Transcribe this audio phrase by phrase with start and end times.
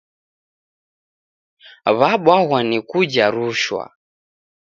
[1.99, 3.83] W'abwaghwa ni kuja rushwa.